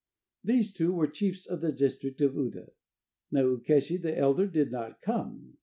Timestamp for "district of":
1.71-2.33